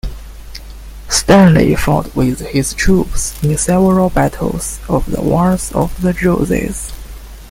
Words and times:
Stanley 1.09 1.75
fought 1.75 2.15
with 2.15 2.39
his 2.39 2.73
troops 2.73 3.37
in 3.43 3.55
several 3.55 4.09
battles 4.09 4.79
of 4.89 5.05
the 5.11 5.21
Wars 5.21 5.71
of 5.73 6.01
the 6.01 6.11
Roses. 6.23 6.91